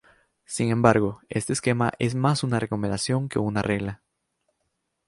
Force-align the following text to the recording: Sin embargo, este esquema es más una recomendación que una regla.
Sin 0.45 0.71
embargo, 0.71 1.21
este 1.29 1.53
esquema 1.53 1.91
es 1.99 2.15
más 2.15 2.43
una 2.43 2.59
recomendación 2.59 3.29
que 3.29 3.37
una 3.37 3.61
regla. 3.61 4.01